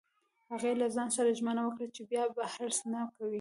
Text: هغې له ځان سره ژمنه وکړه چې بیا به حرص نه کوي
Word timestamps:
هغې 0.51 0.71
له 0.81 0.87
ځان 0.95 1.09
سره 1.17 1.35
ژمنه 1.39 1.61
وکړه 1.65 1.87
چې 1.95 2.01
بیا 2.11 2.23
به 2.35 2.43
حرص 2.53 2.79
نه 2.91 3.01
کوي 3.15 3.29